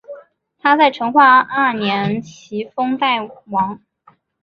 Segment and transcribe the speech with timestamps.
[0.59, 3.79] 他在成化二年袭封代王。